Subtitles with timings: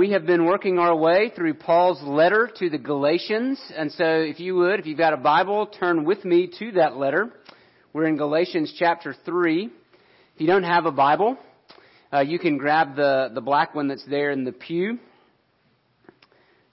[0.00, 3.60] we have been working our way through Paul's letter to the Galatians.
[3.76, 6.96] And so if you would, if you've got a Bible, turn with me to that
[6.96, 7.30] letter.
[7.92, 9.66] We're in Galatians chapter 3.
[9.66, 9.70] If
[10.40, 11.36] you don't have a Bible,
[12.10, 14.98] uh, you can grab the, the black one that's there in the pew.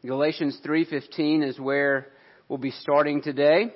[0.06, 2.08] Galatians 3.15 is where
[2.48, 3.74] we'll be starting today.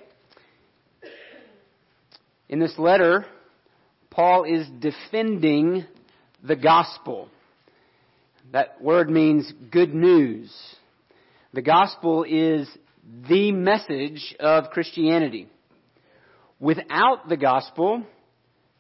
[2.48, 3.26] In this letter,
[4.12, 5.84] Paul is defending
[6.42, 7.28] the gospel.
[8.52, 10.52] That word means good news.
[11.54, 12.70] The gospel is
[13.30, 15.48] the message of Christianity.
[16.60, 18.04] Without the gospel,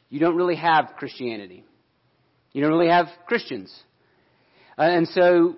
[0.09, 1.63] you don't really have Christianity.
[2.51, 3.73] You don't really have Christians.
[4.77, 5.55] Uh, and so,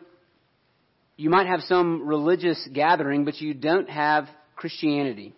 [1.18, 5.34] you might have some religious gathering, but you don't have Christianity.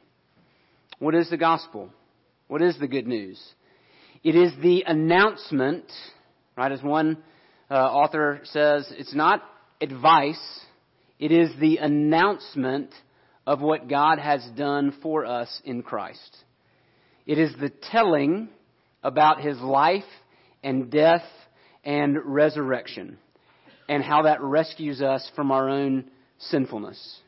[1.00, 1.92] What is the gospel?
[2.50, 3.42] What is the good news?
[4.22, 5.86] It is the announcement,
[6.58, 7.18] right, as one
[7.70, 9.44] uh, author says, it's not
[9.82, 10.62] advice,
[11.20, 12.94] it is the announcement
[13.48, 16.38] of what God has done for us in Christ.
[17.26, 18.50] It is the telling
[19.04, 20.04] about his life
[20.64, 21.26] and death
[21.84, 23.18] and resurrection
[23.88, 27.20] and how that rescues us from our own sinfulness.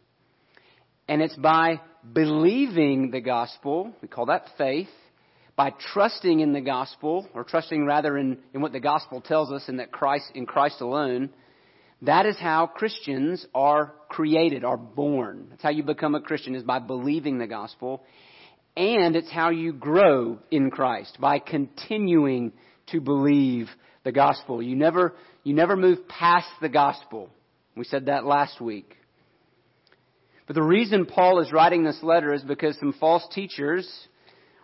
[1.07, 1.81] And it's by
[2.13, 4.89] believing the gospel, we call that faith,
[5.57, 9.67] by trusting in the gospel, or trusting rather in, in what the gospel tells us
[9.67, 11.31] in that Christ, in Christ alone,
[12.03, 15.47] that is how Christians are created, are born.
[15.49, 18.03] That's how you become a Christian, is by believing the gospel.
[18.77, 22.53] And it's how you grow in Christ, by continuing
[22.91, 23.67] to believe
[24.03, 24.61] the gospel.
[24.61, 27.31] You never, you never move past the gospel.
[27.75, 28.95] We said that last week.
[30.45, 33.89] But the reason Paul is writing this letter is because some false teachers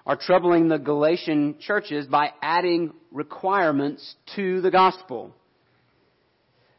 [0.06, 5.34] are troubling the Galatian churches by adding requirements to the gospel.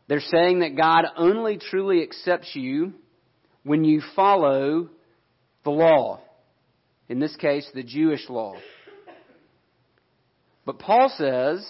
[0.09, 2.93] They're saying that God only truly accepts you
[3.63, 4.91] when you follow
[5.65, 6.21] the law.
[7.09, 8.55] In this case, the Jewish law.
[10.67, 11.67] But Paul says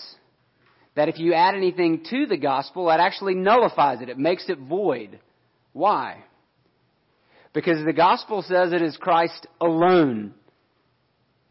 [0.96, 4.08] that if you add anything to the gospel, that actually nullifies it.
[4.08, 5.20] It makes it void.
[5.72, 6.24] Why?
[7.52, 10.34] Because the gospel says it is Christ alone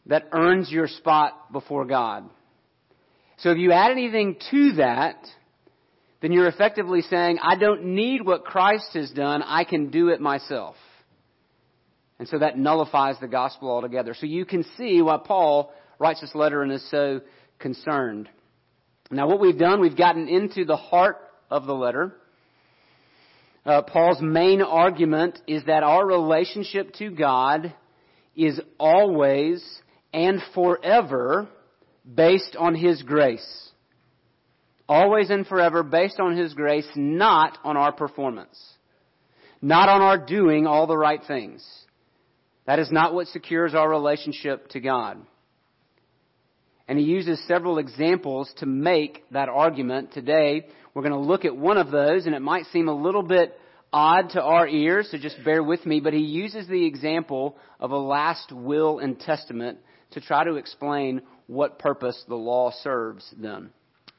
[0.08, 2.30] that earns your spot before God.
[3.38, 5.18] So if you add anything to that,
[6.22, 10.22] then you're effectively saying, I don't need what Christ has done, I can do it
[10.22, 10.76] myself.
[12.20, 14.14] And so that nullifies the gospel altogether.
[14.14, 17.22] So you can see why Paul writes this letter and is so
[17.60, 18.30] concerned.
[19.12, 21.18] Now what we've done, we've gotten into the heart
[21.50, 22.16] of the letter.
[23.66, 27.74] Uh, Paul's main argument is that our relationship to God
[28.36, 29.64] is always
[30.14, 31.48] and forever
[32.14, 33.70] based on His grace.
[34.88, 38.58] Always and forever based on His grace, not on our performance.
[39.62, 41.66] Not on our doing all the right things.
[42.66, 45.18] That is not what secures our relationship to God.
[46.88, 50.12] And he uses several examples to make that argument.
[50.12, 53.24] Today, we're going to look at one of those, and it might seem a little
[53.24, 53.58] bit
[53.92, 57.92] odd to our ears, so just bear with me, but he uses the example of
[57.92, 59.78] a last will and testament
[60.14, 63.70] to try to explain what purpose the law serves then.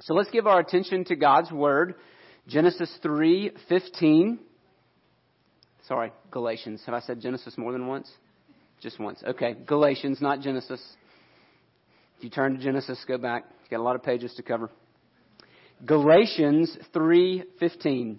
[0.00, 1.94] So let's give our attention to God's Word.
[2.46, 4.38] Genesis 3:15.
[5.88, 6.82] Sorry, Galatians.
[6.86, 8.10] Have I said Genesis more than once?
[8.80, 9.22] Just once.
[9.24, 10.80] Okay, Galatians, not Genesis.
[12.18, 13.44] If you turn to Genesis, go back.
[13.60, 14.70] You've got a lot of pages to cover.
[15.84, 18.18] Galatians 3:15.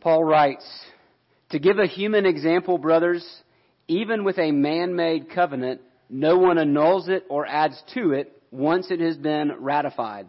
[0.00, 0.64] Paul writes,
[1.50, 3.41] "To give a human example, brothers,
[3.88, 9.00] even with a man-made covenant, no one annuls it or adds to it once it
[9.00, 10.28] has been ratified.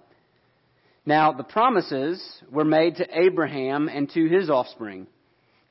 [1.06, 5.08] Now, the promises were made to Abraham and to his offspring.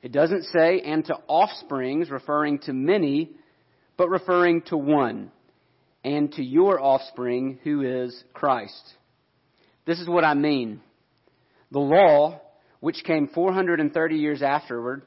[0.03, 3.31] It doesn't say, and to offsprings, referring to many,
[3.97, 5.31] but referring to one,
[6.03, 8.93] and to your offspring, who is Christ.
[9.85, 10.81] This is what I mean.
[11.71, 12.41] The law,
[12.79, 15.03] which came 430 years afterward,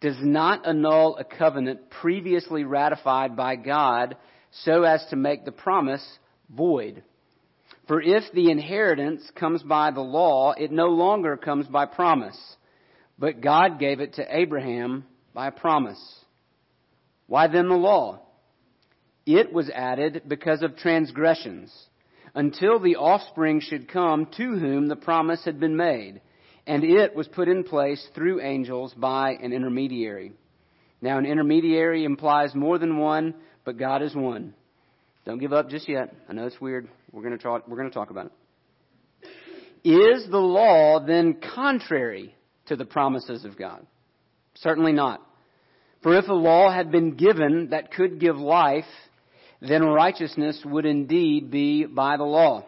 [0.00, 4.16] does not annul a covenant previously ratified by God
[4.50, 6.04] so as to make the promise
[6.48, 7.02] void.
[7.86, 12.38] For if the inheritance comes by the law, it no longer comes by promise,
[13.18, 15.04] but God gave it to Abraham
[15.34, 16.00] by promise.
[17.26, 18.20] Why then the law?
[19.26, 21.72] It was added because of transgressions,
[22.34, 26.20] until the offspring should come to whom the promise had been made
[26.66, 30.32] and it was put in place through angels by an intermediary.
[31.02, 33.34] Now, an intermediary implies more than one,
[33.64, 34.54] but God is one.
[35.24, 36.14] Don't give up just yet.
[36.28, 36.88] I know it's weird.
[37.12, 38.32] We're going to talk, we're going to talk about it.
[39.82, 42.34] Is the law then contrary
[42.66, 43.86] to the promises of God?
[44.56, 45.26] Certainly not.
[46.02, 48.84] For if a law had been given that could give life,
[49.60, 52.66] then righteousness would indeed be by the law.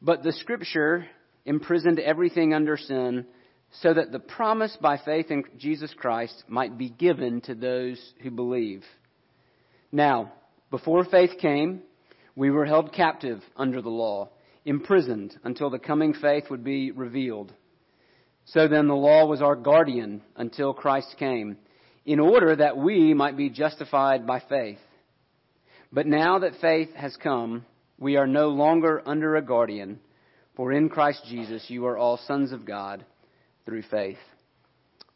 [0.00, 1.06] But the scripture
[1.44, 3.26] imprisoned everything under sin
[3.70, 8.30] so that the promise by faith in Jesus Christ might be given to those who
[8.30, 8.84] believe.
[9.92, 10.32] Now,
[10.70, 11.82] before faith came,
[12.34, 14.30] we were held captive under the law,
[14.64, 17.52] imprisoned until the coming faith would be revealed.
[18.44, 21.58] So then the law was our guardian until Christ came,
[22.06, 24.78] in order that we might be justified by faith.
[25.92, 27.66] But now that faith has come,
[27.98, 30.00] we are no longer under a guardian,
[30.58, 33.04] for in Christ Jesus you are all sons of God
[33.64, 34.18] through faith.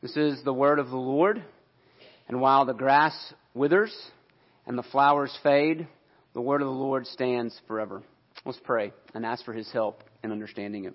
[0.00, 1.42] This is the word of the Lord,
[2.28, 3.12] and while the grass
[3.52, 3.92] withers
[4.68, 5.88] and the flowers fade,
[6.32, 8.04] the word of the Lord stands forever.
[8.44, 10.94] Let's pray and ask for his help in understanding it.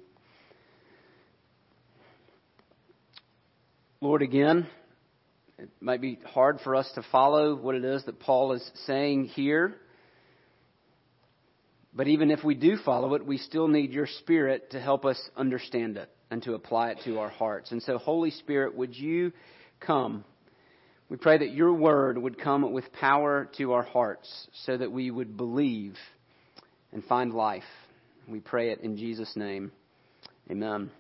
[4.00, 4.66] Lord, again,
[5.60, 9.26] it might be hard for us to follow what it is that Paul is saying
[9.26, 9.76] here.
[11.98, 15.20] But even if we do follow it, we still need your Spirit to help us
[15.36, 17.72] understand it and to apply it to our hearts.
[17.72, 19.32] And so, Holy Spirit, would you
[19.80, 20.24] come?
[21.10, 25.10] We pray that your word would come with power to our hearts so that we
[25.10, 25.96] would believe
[26.92, 27.64] and find life.
[28.28, 29.72] We pray it in Jesus' name.
[30.52, 30.92] Amen.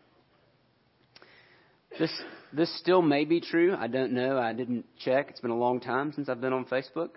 [1.99, 2.11] This
[2.51, 3.75] this still may be true.
[3.77, 4.39] I don't know.
[4.39, 5.29] I didn't check.
[5.29, 7.09] It's been a long time since I've been on Facebook.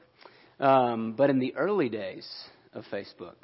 [0.59, 2.29] Um, but in the early days
[2.75, 3.37] of Facebook,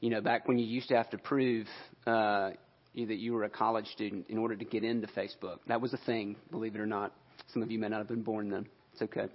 [0.00, 1.66] you know, back when you used to have to prove
[2.06, 2.50] uh,
[2.94, 5.98] that you were a college student in order to get into Facebook, that was a
[5.98, 6.36] thing.
[6.50, 7.12] Believe it or not,
[7.52, 8.66] some of you may not have been born then.
[8.92, 9.26] It's okay.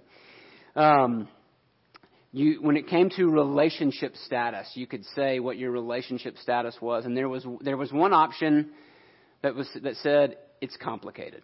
[0.76, 1.28] Um,
[2.32, 7.04] you, when it came to relationship status, you could say what your relationship status was,
[7.04, 8.70] and there was there was one option
[9.42, 11.42] that was that said it's complicated.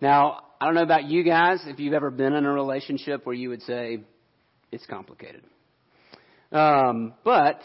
[0.00, 3.34] Now, I don't know about you guys if you've ever been in a relationship where
[3.34, 4.00] you would say
[4.72, 5.42] it's complicated.
[6.52, 7.60] Um, but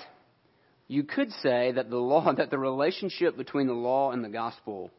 [0.88, 4.92] you could say that the law, that the relationship between the law and the gospel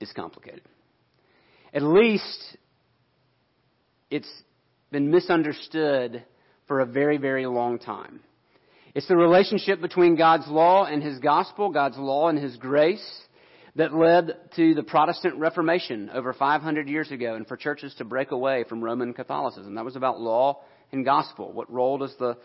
[0.00, 0.62] is complicated.
[1.72, 2.56] At least
[4.10, 4.30] it's
[4.90, 6.24] been misunderstood
[6.68, 8.20] for a very, very long time.
[8.94, 13.04] It's the relationship between God's law and His gospel, God's law and His grace,
[13.74, 18.30] that led to the Protestant Reformation over 500 years ago and for churches to break
[18.30, 19.74] away from Roman Catholicism.
[19.74, 20.62] That was about law
[20.92, 21.52] and gospel.
[21.52, 22.38] What role does the,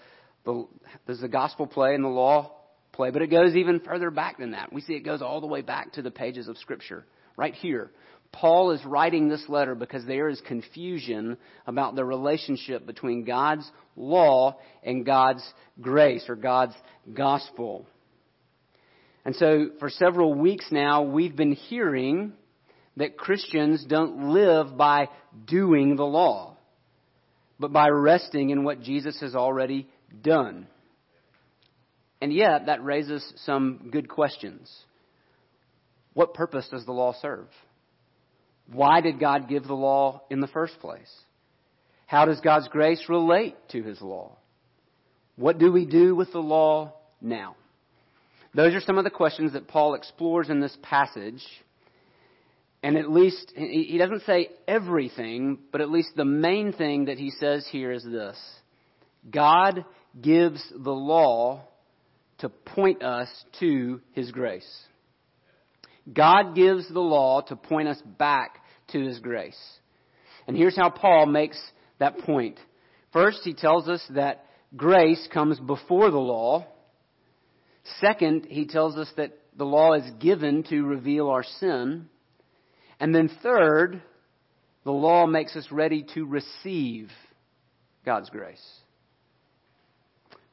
[0.46, 0.68] the,
[1.08, 2.52] does the gospel play and the law
[2.92, 3.12] play?
[3.12, 4.74] But it goes even further back than that.
[4.74, 7.06] We see it goes all the way back to the pages of Scripture.
[7.38, 7.92] Right here.
[8.32, 14.58] Paul is writing this letter because there is confusion about the relationship between God's law
[14.84, 15.44] and God's
[15.82, 16.76] grace or God's
[17.14, 17.86] gospel.
[19.26, 22.34] And so for several weeks now, we've been hearing
[22.98, 25.10] that Christians don't live by
[25.46, 26.58] doing the law,
[27.60, 29.88] but by resting in what Jesus has already
[30.22, 30.68] done.
[32.22, 34.72] And yet, that raises some good questions.
[36.14, 37.48] What purpose does the law serve?
[38.72, 41.12] Why did God give the law in the first place?
[42.06, 44.38] How does God's grace relate to His law?
[45.36, 47.56] What do we do with the law now?
[48.54, 51.42] Those are some of the questions that Paul explores in this passage.
[52.84, 57.30] And at least, he doesn't say everything, but at least the main thing that he
[57.30, 58.38] says here is this
[59.30, 59.86] God
[60.20, 61.64] gives the law
[62.40, 64.68] to point us to his grace.
[66.12, 68.58] God gives the law to point us back
[68.90, 69.60] to his grace.
[70.48, 71.60] And here's how Paul makes
[72.00, 72.60] that point.
[73.14, 76.66] First, he tells us that grace comes before the law.
[78.00, 82.10] Second, he tells us that the law is given to reveal our sin.
[83.00, 84.02] And then third,
[84.84, 87.10] the law makes us ready to receive
[88.06, 88.62] God's grace.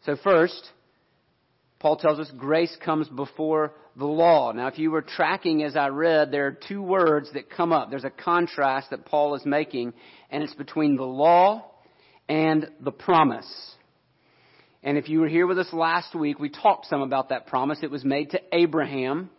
[0.07, 0.71] So first,
[1.79, 4.53] Paul tells us grace comes before the law.
[4.53, 7.91] Now, if you were tracking as I read, there are two words that come up.
[7.91, 9.93] There's a contrast that Paul is making,
[10.31, 11.71] and it's between the law
[12.29, 13.75] and the promise.
[14.83, 17.79] And if you were here with us last week, we talked some about that promise.
[17.83, 19.31] It was made to Abraham.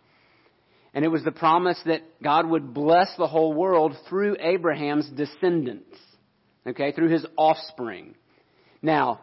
[0.92, 5.96] And it was the promise that God would bless the whole world through Abraham's descendants.
[6.66, 8.14] Okay, through his offspring.
[8.82, 9.20] Now,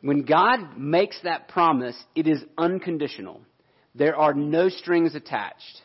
[0.00, 3.42] when God makes that promise, it is unconditional.
[3.94, 5.82] There are no strings attached.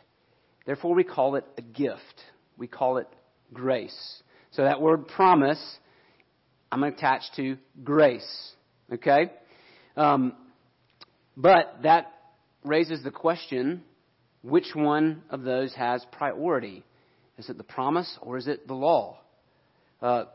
[0.66, 2.22] Therefore, we call it a gift.
[2.58, 3.08] We call it
[3.52, 4.22] grace.
[4.52, 5.62] So that word promise,
[6.72, 8.52] I'm attached to grace.
[8.92, 9.32] Okay?
[9.98, 10.34] Um,
[11.36, 12.12] but that
[12.64, 13.84] raises the question
[14.44, 16.84] which one of those has priority?
[17.38, 19.18] Is it the promise or is it the law?
[20.02, 20.26] Uh,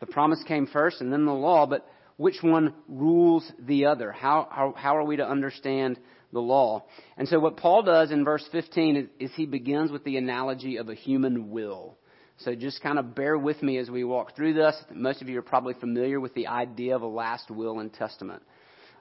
[0.00, 4.12] the promise came first and then the law, but which one rules the other?
[4.12, 5.98] How, how, how are we to understand
[6.32, 6.84] the law?
[7.16, 10.76] And so what Paul does in verse 15 is, is he begins with the analogy
[10.76, 11.96] of a human will.
[12.38, 14.76] So just kind of bear with me as we walk through this.
[14.92, 18.42] Most of you are probably familiar with the idea of a last will and testament.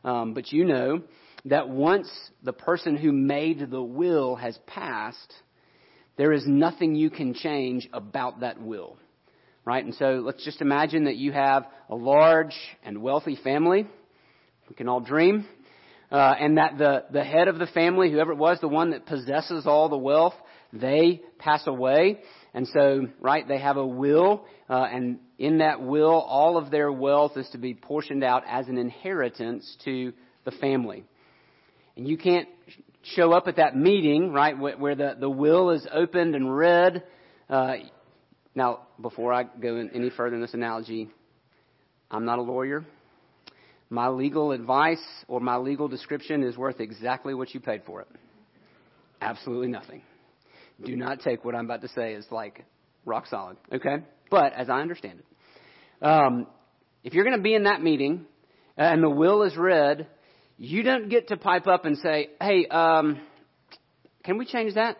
[0.03, 1.01] Um, but you know
[1.45, 2.09] that once
[2.43, 5.33] the person who made the will has passed,
[6.15, 8.97] there is nothing you can change about that will.
[9.65, 9.83] Right?
[9.83, 13.87] And so let's just imagine that you have a large and wealthy family.
[14.69, 15.45] We can all dream.
[16.11, 19.05] Uh, and that the, the head of the family, whoever it was, the one that
[19.05, 20.35] possesses all the wealth,
[20.71, 22.19] they pass away.
[22.53, 26.91] And so, right, they have a will, uh, and in that will, all of their
[26.91, 30.13] wealth is to be portioned out as an inheritance to
[30.45, 31.03] the family.
[31.95, 32.47] And you can't
[33.01, 37.03] show up at that meeting, right, where the, the will is opened and read.
[37.49, 37.73] Uh,
[38.55, 41.09] now, before I go any further in this analogy,
[42.11, 42.85] I'm not a lawyer.
[43.89, 48.07] My legal advice or my legal description is worth exactly what you paid for it.
[49.21, 50.01] Absolutely nothing
[50.83, 52.65] do not take what I'm about to say as like
[53.05, 53.97] rock solid, okay?
[54.29, 56.47] But as I understand it, um,
[57.03, 58.25] if you're going to be in that meeting
[58.77, 60.07] and the will is read,
[60.57, 63.19] you don't get to pipe up and say, "Hey, um,
[64.23, 64.97] can we change that?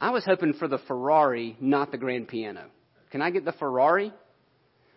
[0.00, 2.66] I was hoping for the Ferrari, not the grand piano.
[3.10, 4.12] Can I get the Ferrari?"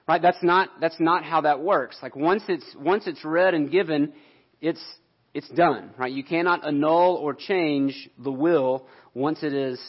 [0.08, 0.22] Right?
[0.22, 1.98] That's not that's not how that works.
[2.01, 4.13] Like once it's once it's read and given,
[4.60, 4.84] it's
[5.34, 6.12] it's done, right?
[6.12, 9.79] You cannot annul or change the will once it is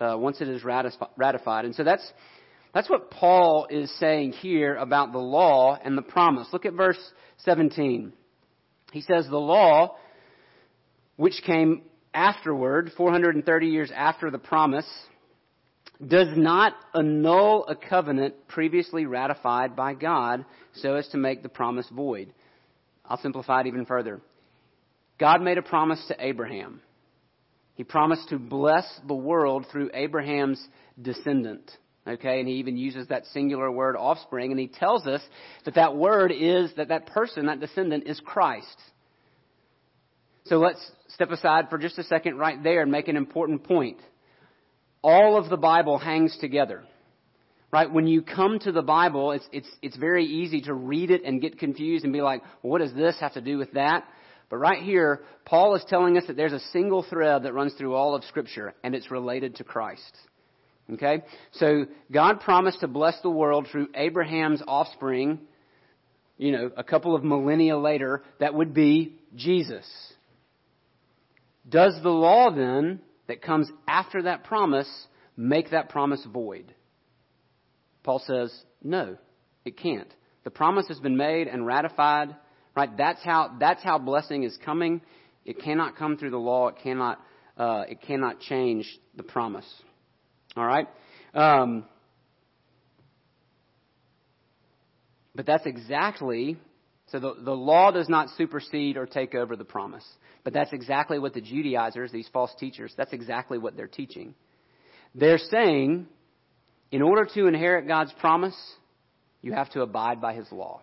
[0.00, 1.64] uh, once it is ratified.
[1.64, 2.12] And so that's
[2.72, 6.48] that's what Paul is saying here about the law and the promise.
[6.52, 6.98] Look at verse
[7.38, 8.12] 17.
[8.92, 9.96] He says the law,
[11.16, 11.82] which came
[12.14, 14.86] afterward, 430 years after the promise,
[16.06, 21.86] does not annul a covenant previously ratified by God so as to make the promise
[21.92, 22.32] void.
[23.04, 24.20] I'll simplify it even further.
[25.18, 26.80] God made a promise to Abraham.
[27.74, 30.62] He promised to bless the world through Abraham's
[31.00, 31.70] descendant.
[32.06, 35.20] Okay, and he even uses that singular word offspring, and he tells us
[35.64, 38.76] that that word is, that that person, that descendant is Christ.
[40.46, 40.80] So let's
[41.14, 43.98] step aside for just a second right there and make an important point.
[45.02, 46.84] All of the Bible hangs together.
[47.72, 47.90] Right?
[47.90, 51.40] When you come to the Bible, it's, it's, it's very easy to read it and
[51.40, 54.04] get confused and be like, well, what does this have to do with that?
[54.48, 57.94] But right here, Paul is telling us that there's a single thread that runs through
[57.94, 60.16] all of Scripture, and it's related to Christ.
[60.92, 61.22] Okay?
[61.52, 65.38] So God promised to bless the world through Abraham's offspring,
[66.36, 69.86] you know, a couple of millennia later, that would be Jesus.
[71.68, 74.88] Does the law then, that comes after that promise,
[75.36, 76.74] make that promise void?
[78.02, 78.52] Paul says,
[78.82, 79.18] no,
[79.64, 80.12] it can't.
[80.44, 82.34] The promise has been made and ratified
[82.76, 82.96] Right?
[82.96, 85.00] That's how, that's how blessing is coming.
[85.44, 86.68] It cannot come through the law.
[86.68, 87.20] It cannot,
[87.56, 88.86] uh, it cannot change
[89.16, 89.66] the promise.
[90.56, 90.86] All right?
[91.34, 91.84] Um,
[95.34, 96.56] but that's exactly,
[97.08, 100.06] so the, the law does not supersede or take over the promise.
[100.42, 104.34] But that's exactly what the Judaizers, these false teachers, that's exactly what they're teaching.
[105.14, 106.06] They're saying,
[106.90, 108.56] in order to inherit God's promise,
[109.42, 110.80] you have to abide by His law.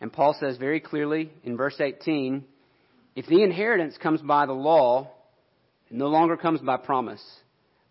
[0.00, 2.44] And Paul says very clearly in verse 18
[3.14, 5.10] if the inheritance comes by the law,
[5.90, 7.22] it no longer comes by promise,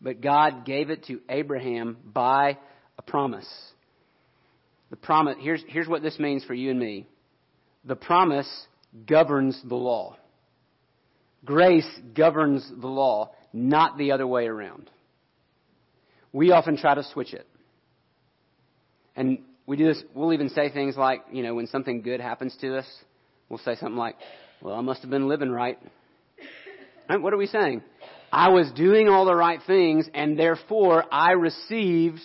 [0.02, 2.58] but God gave it to Abraham by
[2.98, 3.48] a promise.
[4.90, 7.06] The promise, here's, here's what this means for you and me.
[7.86, 8.50] The promise
[9.06, 10.18] governs the law.
[11.44, 14.90] Grace governs the law, not the other way around.
[16.34, 17.48] We often try to switch it.
[19.16, 22.56] And we do this, we'll even say things like, you know, when something good happens
[22.62, 22.86] to us,
[23.50, 24.16] we'll say something like,
[24.62, 25.78] well, I must have been living right.
[27.10, 27.22] right.
[27.22, 27.82] What are we saying?
[28.32, 32.22] I was doing all the right things and therefore I received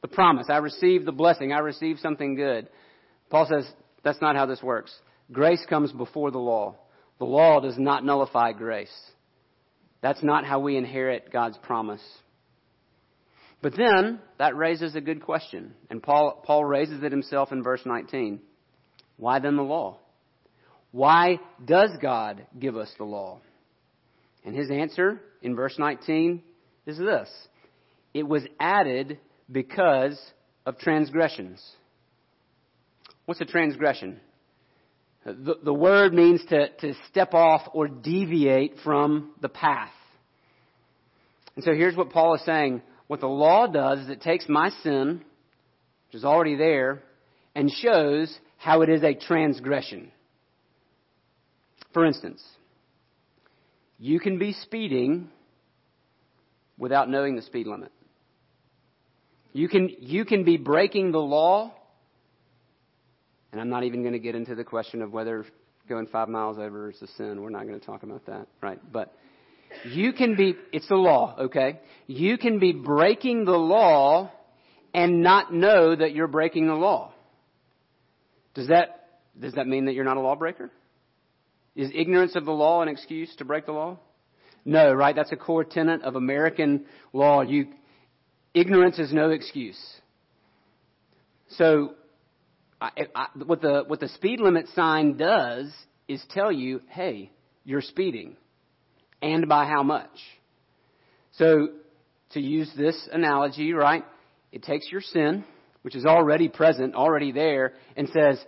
[0.00, 0.46] the promise.
[0.48, 1.52] I received the blessing.
[1.52, 2.68] I received something good.
[3.30, 3.70] Paul says
[4.02, 4.92] that's not how this works.
[5.32, 6.76] Grace comes before the law.
[7.18, 8.92] The law does not nullify grace.
[10.02, 12.02] That's not how we inherit God's promise.
[13.62, 15.74] But then, that raises a good question.
[15.88, 18.40] And Paul, Paul raises it himself in verse 19.
[19.16, 19.98] Why then the law?
[20.90, 23.40] Why does God give us the law?
[24.44, 26.42] And his answer in verse 19
[26.86, 27.28] is this
[28.12, 29.18] It was added
[29.50, 30.20] because
[30.66, 31.64] of transgressions.
[33.26, 34.20] What's a transgression?
[35.24, 39.92] The, the word means to, to step off or deviate from the path.
[41.54, 42.82] And so here's what Paul is saying.
[43.06, 45.22] What the law does is it takes my sin,
[46.08, 47.02] which is already there,
[47.54, 50.10] and shows how it is a transgression.
[51.92, 52.42] For instance,
[53.98, 55.28] you can be speeding
[56.78, 57.92] without knowing the speed limit.
[59.52, 61.74] You can, you can be breaking the law,
[63.52, 65.44] and I'm not even going to get into the question of whether
[65.88, 67.40] going five miles over is a sin.
[67.42, 68.80] We're not going to talk about that, right?
[68.92, 69.14] But
[69.84, 71.80] you can be, it's the law, okay?
[72.06, 74.30] You can be breaking the law
[74.94, 77.12] and not know that you're breaking the law.
[78.54, 80.70] Does that, does that mean that you're not a lawbreaker?
[81.74, 83.98] Is ignorance of the law an excuse to break the law?
[84.64, 85.16] No, right?
[85.16, 87.40] That's a core tenet of American law.
[87.40, 87.68] You,
[88.54, 89.80] ignorance is no excuse.
[91.48, 91.94] So,
[93.14, 95.72] I, what the what the speed limit sign does
[96.08, 97.30] is tell you, hey,
[97.64, 98.36] you're speeding
[99.22, 100.10] and by how much.
[101.32, 101.68] So,
[102.32, 104.04] to use this analogy, right,
[104.50, 105.44] it takes your sin,
[105.82, 108.42] which is already present, already there, and says,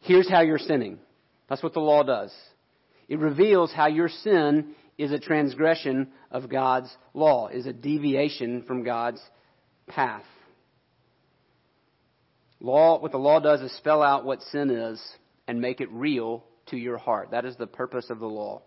[0.00, 0.98] here's how you're sinning.
[1.48, 2.32] That's what the law does.
[3.08, 8.84] It reveals how your sin is a transgression of God's law, is a deviation from
[8.84, 9.20] God's
[9.86, 10.24] path.
[12.62, 15.02] Law, what the law does is spell out what sin is
[15.48, 17.32] and make it real to your heart.
[17.32, 18.62] That is the purpose of the law.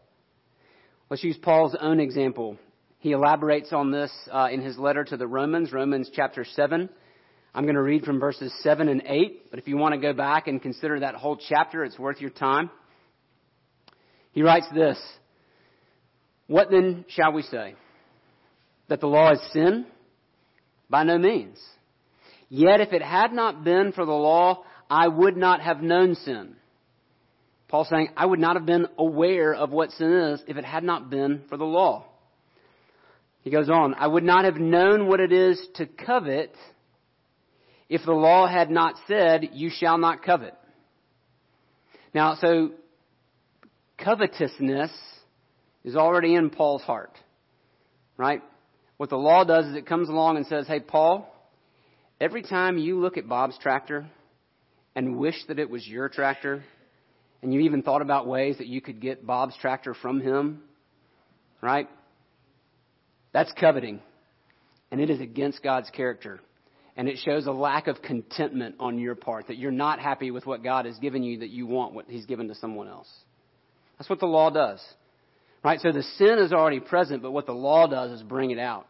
[1.09, 2.57] Let's use Paul's own example.
[2.99, 6.89] He elaborates on this uh, in his letter to the Romans, Romans chapter 7.
[7.53, 10.11] I'm going to read from verses 7 and 8, but if you want to go
[10.11, 12.69] back and consider that whole chapter, it's worth your time.
[14.33, 15.01] He writes this
[16.47, 17.75] What then shall we say?
[18.89, 19.85] That the law is sin?
[20.89, 21.57] By no means.
[22.55, 26.55] Yet if it had not been for the law, I would not have known sin.
[27.67, 30.85] Paul saying, I would not have been aware of what sin is if it had
[30.85, 32.05] not been for the law.
[33.41, 36.55] He goes on, I would not have known what it is to covet
[37.89, 40.55] if the law had not said, you shall not covet.
[42.13, 42.71] Now, so
[43.97, 44.91] covetousness
[45.83, 47.17] is already in Paul's heart,
[48.15, 48.41] right?
[48.95, 51.29] What the law does is it comes along and says, hey, Paul,
[52.25, 54.07] every time you look at Bob's tractor
[54.95, 56.63] and wish that it was your tractor,
[57.43, 60.63] and you even thought about ways that you could get Bob's tractor from him,
[61.61, 61.87] right?
[63.31, 64.01] That's coveting.
[64.91, 66.39] And it is against God's character.
[66.97, 70.47] And it shows a lack of contentment on your part, that you're not happy with
[70.47, 73.09] what God has given you, that you want what He's given to someone else.
[73.99, 74.81] That's what the law does.
[75.63, 75.79] Right?
[75.79, 78.87] So the sin is already present, but what the law does is bring it out.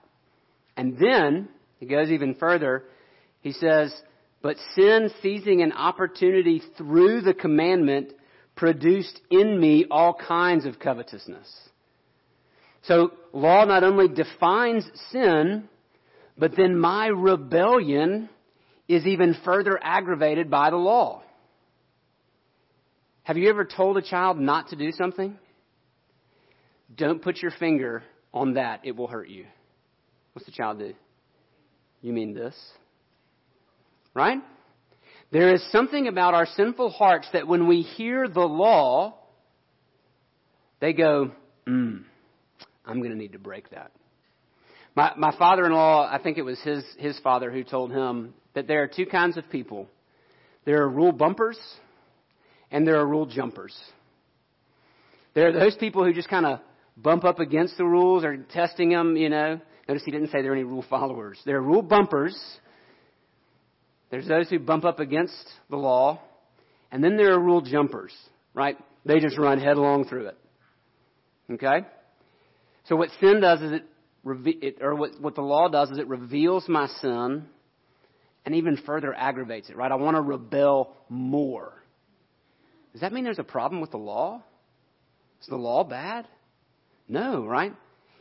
[0.77, 1.49] And then,
[1.81, 2.85] it goes even further,
[3.45, 3.95] he says,
[4.41, 8.11] but sin seizing an opportunity through the commandment
[8.55, 11.47] produced in me all kinds of covetousness.
[12.87, 15.69] So law not only defines sin,
[16.35, 18.29] but then my rebellion
[18.87, 21.21] is even further aggravated by the law.
[23.21, 25.37] Have you ever told a child not to do something?
[26.97, 28.01] Don't put your finger
[28.33, 28.81] on that.
[28.85, 29.45] It will hurt you.
[30.33, 30.95] What's the child do?
[32.01, 32.55] You mean this?
[34.15, 34.39] Right?
[35.31, 39.15] There is something about our sinful hearts that when we hear the law,
[40.79, 41.31] they go,
[41.67, 42.03] mm,
[42.85, 43.91] I'm going to need to break that.
[44.95, 48.81] My, my father-in-law, I think it was his, his father who told him that there
[48.83, 49.87] are two kinds of people.
[50.63, 51.59] There are rule bumpers
[52.71, 53.75] and there are rule jumpers.
[55.33, 56.59] There are those people who just kind of
[56.95, 59.59] bump up against the rules or testing them, you know.
[59.87, 61.39] Notice he didn't say there are any rule followers.
[61.45, 62.37] There are rule bumpers
[64.15, 65.35] there's those who bump up against
[65.69, 66.21] the law,
[66.89, 68.13] and then there are rule jumpers,
[68.53, 68.77] right?
[69.03, 70.37] They just run headlong through it.
[71.51, 71.85] Okay?
[72.85, 73.83] So what sin does is it,
[74.25, 77.43] it or what, what the law does is it reveals my sin
[78.45, 79.91] and even further aggravates it, right?
[79.91, 81.73] I want to rebel more.
[82.93, 84.41] Does that mean there's a problem with the law?
[85.41, 86.25] Is the law bad?
[87.09, 87.73] No, right?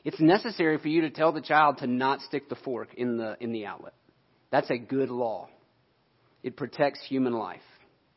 [0.04, 3.36] It's necessary for you to tell the child to not stick the fork in the,
[3.38, 3.94] in the outlet.
[4.50, 5.50] That's a good law.
[6.44, 7.62] It protects human life,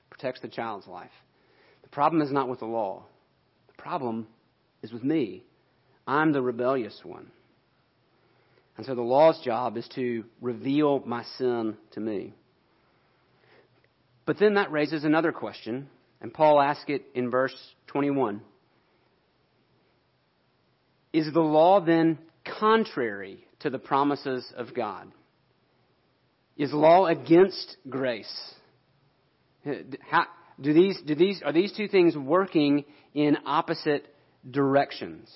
[0.10, 1.10] protects the child's life.
[1.82, 3.06] The problem is not with the law.
[3.68, 4.28] The problem
[4.84, 5.46] is with me.
[6.06, 7.32] I'm the rebellious one.
[8.76, 12.34] And so the law's job is to reveal my sin to me.
[14.26, 17.56] But then that raises another question, and Paul asks it in verse
[17.88, 18.42] 21.
[21.13, 22.20] Is the law then
[22.60, 25.13] contrary to the promises of God?
[26.58, 28.54] Is law against grace?
[30.10, 30.26] How,
[30.60, 34.08] do these, do these, are these two things working in opposite
[34.50, 35.30] directions?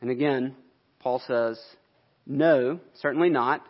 [0.00, 0.54] And again,
[1.00, 1.60] Paul says,
[2.26, 3.66] no, certainly not.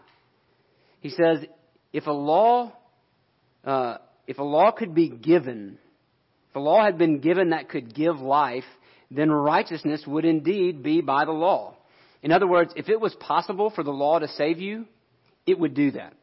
[1.00, 1.44] He says,
[1.92, 2.72] if a law,
[3.64, 5.78] uh, if a law could be given,
[6.50, 8.64] if a law had been given that could give life,
[9.10, 11.74] then righteousness would indeed be by the law.
[12.22, 14.86] In other words, if it was possible for the law to save you,
[15.46, 16.14] it would do that.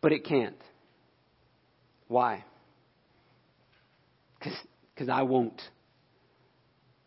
[0.00, 0.56] But it can't.
[2.08, 2.44] Why?
[4.38, 5.60] Because I won't.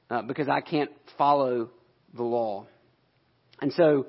[0.10, 1.70] Uh, because I can't follow
[2.15, 2.68] the law.
[3.62, 4.08] And so,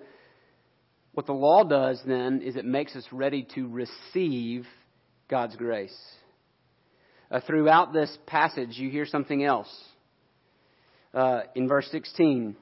[1.12, 4.66] what the law does then is it makes us ready to receive
[5.28, 5.96] God's grace.
[7.30, 9.68] Uh, throughout this passage, you hear something else.
[11.12, 12.56] Uh, in verse 16,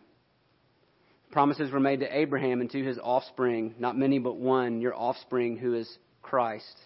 [1.34, 5.56] promises were made to Abraham and to his offspring, not many but one, your offspring
[5.56, 6.78] who is Christ.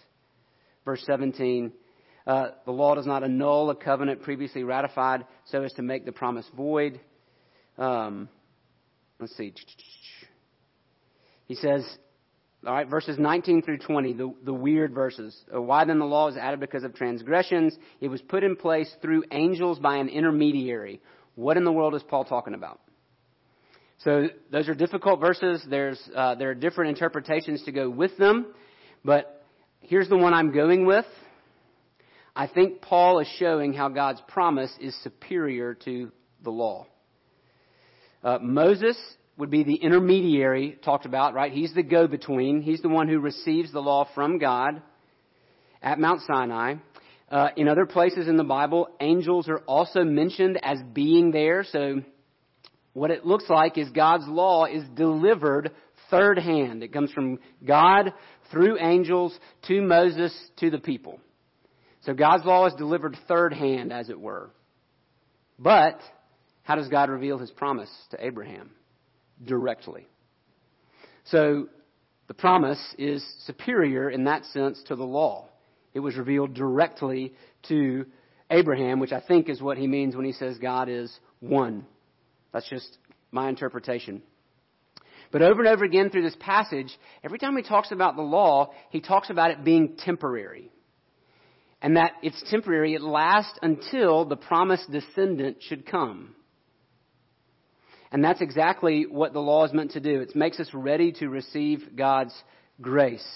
[0.83, 1.71] Verse 17,
[2.25, 6.11] uh, the law does not annul a covenant previously ratified so as to make the
[6.11, 6.99] promise void.
[7.77, 8.27] Um,
[9.19, 9.53] let's see.
[11.45, 11.87] He says,
[12.65, 15.39] all right, verses 19 through 20, the, the weird verses.
[15.55, 17.77] Uh, why then the law is added because of transgressions?
[18.01, 21.01] It was put in place through angels by an intermediary.
[21.35, 22.79] What in the world is Paul talking about?
[23.99, 25.61] So those are difficult verses.
[25.69, 28.47] There's, uh, there are different interpretations to go with them.
[29.03, 29.43] But
[29.81, 31.05] here's the one I'm going with.
[32.33, 36.11] I think Paul is showing how God's promise is superior to
[36.43, 36.87] the law.
[38.23, 38.97] Uh, Moses
[39.37, 41.51] would be the intermediary talked about, right?
[41.51, 42.61] He's the go between.
[42.61, 44.81] He's the one who receives the law from God
[45.81, 46.75] at Mount Sinai.
[47.29, 51.65] Uh, in other places in the Bible, angels are also mentioned as being there.
[51.69, 52.01] So,
[52.93, 55.71] what it looks like is God's law is delivered
[56.09, 56.83] third hand.
[56.83, 58.13] It comes from God
[58.51, 61.19] through angels to Moses to the people.
[62.01, 64.51] So, God's law is delivered third hand, as it were.
[65.59, 65.99] But,
[66.63, 68.71] how does God reveal his promise to Abraham?
[69.43, 70.07] directly.
[71.25, 71.67] So
[72.27, 75.49] the promise is superior in that sense to the law.
[75.93, 77.33] It was revealed directly
[77.67, 78.05] to
[78.51, 81.85] Abraham, which I think is what he means when he says God is one.
[82.51, 82.97] That's just
[83.31, 84.21] my interpretation.
[85.31, 88.71] But over and over again through this passage, every time he talks about the law,
[88.89, 90.71] he talks about it being temporary.
[91.81, 96.35] And that it's temporary, it lasts until the promised descendant should come.
[98.11, 100.19] And that's exactly what the law is meant to do.
[100.19, 102.33] It makes us ready to receive God's
[102.81, 103.27] grace.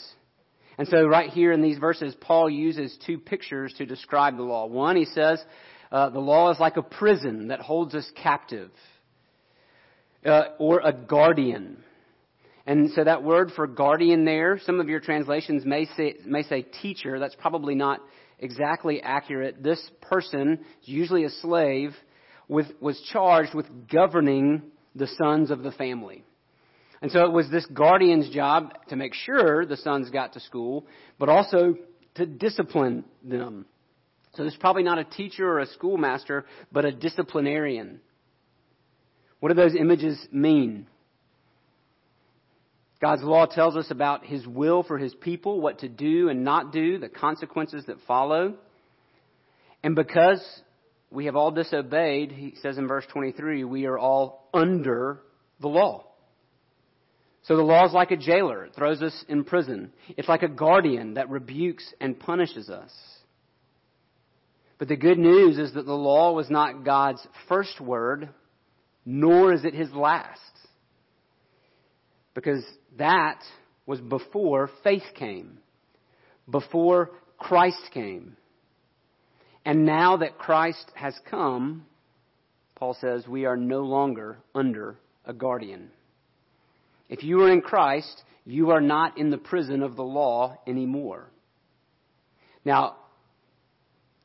[0.78, 4.65] And so, right here in these verses, Paul uses two pictures to describe the law.
[4.65, 5.43] One, he says,
[5.91, 8.71] uh, the law is like a prison that holds us captive,
[10.25, 11.77] uh, or a guardian.
[12.65, 16.62] And so, that word for guardian there, some of your translations may say, may say
[16.62, 17.19] teacher.
[17.19, 17.99] That's probably not
[18.39, 19.62] exactly accurate.
[19.62, 21.93] This person, usually a slave,
[22.47, 24.62] with, was charged with governing
[24.95, 26.23] the sons of the family.
[27.01, 30.88] And so it was this guardian's job to make sure the sons got to school,
[31.19, 31.75] but also
[32.15, 33.65] to discipline them.
[34.36, 37.99] So this is probably not a teacher or a schoolmaster, but a disciplinarian.
[39.43, 40.88] What do those images mean?
[43.01, 46.71] God's law tells us about His will for His people, what to do and not
[46.71, 48.53] do, the consequences that follow.
[49.84, 50.41] And because
[51.12, 55.19] we have all disobeyed, he says in verse 23, we are all under
[55.60, 56.06] the law.
[57.41, 58.63] So the law is like a jailer.
[58.63, 59.91] It throws us in prison.
[60.15, 62.93] It's like a guardian that rebukes and punishes us.
[64.79, 68.29] But the good news is that the law was not God's first word,
[69.05, 70.39] nor is it his last.
[72.33, 72.63] Because
[72.97, 73.41] that
[73.85, 75.59] was before faith came,
[76.49, 78.37] before Christ came.
[79.65, 81.85] And now that Christ has come,
[82.75, 85.89] Paul says, we are no longer under a guardian.
[87.09, 91.29] If you are in Christ, you are not in the prison of the law anymore.
[92.65, 92.97] Now,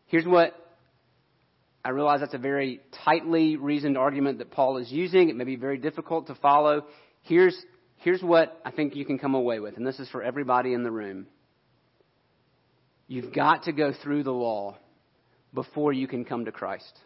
[0.07, 0.55] here's what
[1.85, 5.29] I realize that's a very tightly reasoned argument that Paul is using.
[5.29, 6.87] It may be very difficult to follow.
[7.23, 7.57] Here's,
[7.97, 10.83] here's what I think you can come away with, and this is for everybody in
[10.83, 11.27] the room.
[13.07, 14.77] You've got to go through the law
[15.55, 16.99] before you can come to Christ.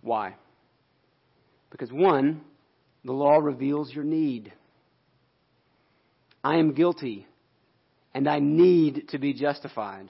[0.00, 0.36] Why?
[1.70, 2.40] Because one,
[3.04, 4.52] the law reveals your need.
[6.42, 7.26] I am guilty
[8.14, 10.08] and I need to be justified.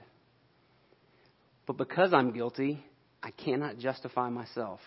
[1.67, 2.85] But because I'm guilty,
[3.23, 4.81] I cannot justify myself.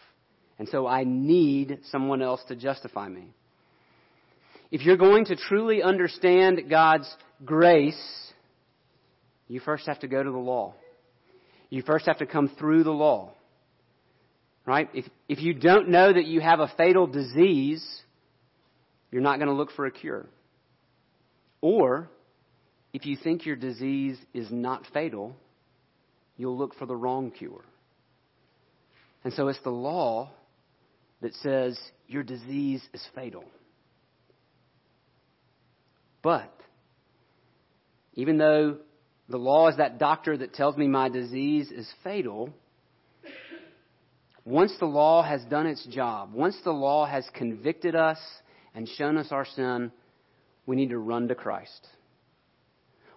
[0.59, 3.33] And so I need someone else to justify me.
[4.71, 7.13] If you're going to truly understand God's
[7.45, 8.31] grace,
[9.47, 10.73] you first have to go to the law.
[11.69, 13.33] You first have to come through the law.
[14.65, 14.89] Right?
[14.93, 17.83] If, if you don't know that you have a fatal disease,
[19.11, 20.25] you're not going to look for a cure.
[21.61, 22.09] Or,
[22.93, 25.35] if you think your disease is not fatal,
[26.37, 27.63] you'll look for the wrong cure.
[29.23, 30.31] And so it's the law
[31.21, 33.45] that says your disease is fatal.
[36.21, 36.53] But,
[38.13, 38.77] even though
[39.29, 42.49] the law is that doctor that tells me my disease is fatal,
[44.45, 48.19] once the law has done its job, once the law has convicted us
[48.75, 49.91] and shown us our sin,
[50.65, 51.87] we need to run to Christ.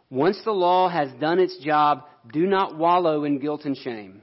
[0.08, 4.22] Once the law has done its job, do not wallow in guilt and shame.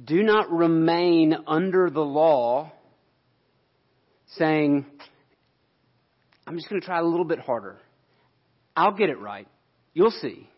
[0.00, 2.72] Do not remain under the law
[4.36, 4.86] saying,
[6.46, 7.78] I'm just going to try a little bit harder.
[8.74, 9.46] I'll get it right.
[9.92, 10.48] You'll see.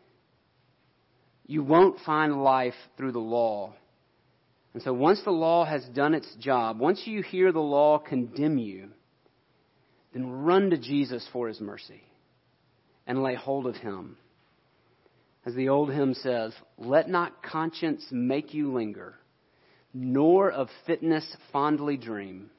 [1.46, 3.74] You won't find life through the law.
[4.72, 8.58] And so once the law has done its job, once you hear the law condemn
[8.58, 8.88] you,
[10.12, 12.02] then run to Jesus for his mercy
[13.06, 14.16] and lay hold of him.
[15.44, 19.16] As the old hymn says, let not conscience make you linger,
[19.94, 22.50] nor of fitness fondly dream.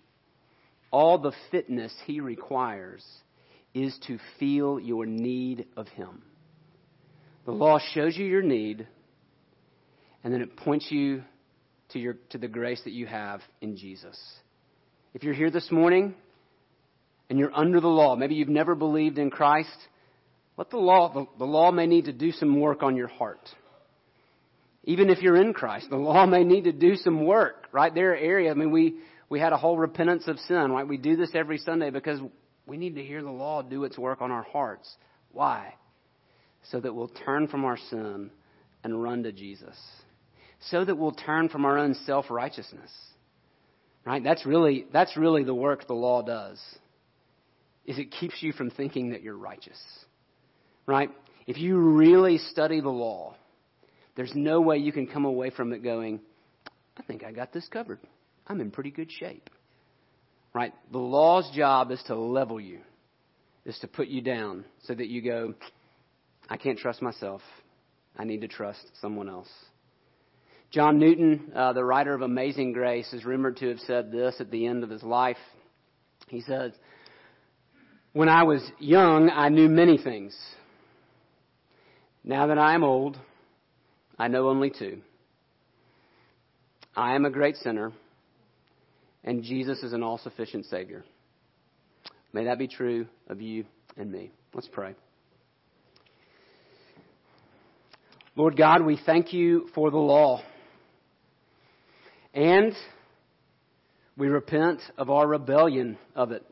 [0.89, 3.05] All the fitness he requires
[3.73, 6.23] is to feel your need of him.
[7.45, 8.87] The law shows you your need,
[10.23, 11.23] and then it points you
[11.89, 14.17] to, your, to the grace that you have in Jesus.
[15.13, 16.15] If you're here this morning
[17.29, 19.77] and you're under the law, maybe you've never believed in Christ,
[20.57, 23.41] let the law, the, the law may need to do some work on your heart.
[24.85, 27.93] Even if you're in Christ, the law may need to do some work, right?
[27.93, 28.95] There are areas, I mean, we,
[29.29, 30.87] we had a whole repentance of sin, right?
[30.87, 32.19] We do this every Sunday because
[32.65, 34.89] we need to hear the law do its work on our hearts.
[35.31, 35.73] Why?
[36.71, 38.31] So that we'll turn from our sin
[38.83, 39.77] and run to Jesus.
[40.69, 42.91] So that we'll turn from our own self righteousness.
[44.05, 44.23] Right?
[44.23, 46.61] That's really, that's really the work the law does.
[47.85, 49.79] Is it keeps you from thinking that you're righteous.
[50.85, 51.09] Right?
[51.47, 53.35] If you really study the law,
[54.15, 56.19] there's no way you can come away from it going,
[56.97, 57.99] I think I got this covered.
[58.47, 59.49] I'm in pretty good shape.
[60.53, 60.73] Right?
[60.91, 62.79] The law's job is to level you,
[63.65, 65.53] is to put you down so that you go,
[66.49, 67.41] I can't trust myself.
[68.17, 69.49] I need to trust someone else.
[70.71, 74.51] John Newton, uh, the writer of Amazing Grace, is rumored to have said this at
[74.51, 75.37] the end of his life.
[76.27, 76.71] He says,
[78.13, 80.35] When I was young, I knew many things.
[82.23, 83.17] Now that I am old,
[84.17, 85.01] I know only two.
[86.95, 87.91] I am a great sinner,
[89.23, 91.03] and Jesus is an all sufficient Savior.
[92.31, 93.65] May that be true of you
[93.97, 94.31] and me.
[94.53, 94.95] Let's pray.
[98.37, 100.41] Lord God, we thank you for the law.
[102.33, 102.73] And
[104.17, 106.43] we repent of our rebellion of it.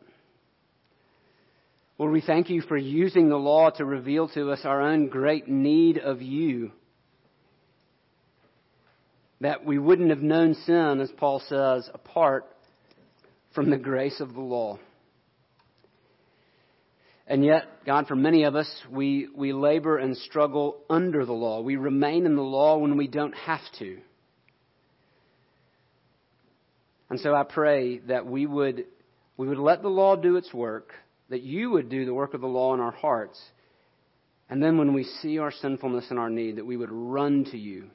[1.98, 5.48] Lord, we thank you for using the law to reveal to us our own great
[5.48, 6.72] need of you.
[9.42, 12.46] That we wouldn't have known sin, as Paul says, apart
[13.54, 14.80] from the grace of the law.
[17.26, 21.62] And yet, God, for many of us, we, we labor and struggle under the law.
[21.62, 24.00] We remain in the law when we don't have to.
[27.10, 28.86] And so I pray that we would,
[29.38, 30.92] we would let the law do its work,
[31.30, 33.40] that you would do the work of the law in our hearts.
[34.50, 37.58] And then when we see our sinfulness and our need, that we would run to
[37.58, 37.90] you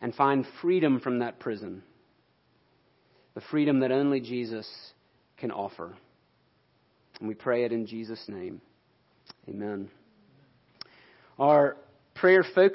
[0.00, 1.82] and find freedom from that prison.
[3.34, 4.68] The freedom that only Jesus
[5.36, 5.94] can offer.
[7.18, 8.60] And we pray it in Jesus' name.
[9.48, 9.90] Amen.
[11.38, 11.76] Our
[12.14, 12.68] prayer focus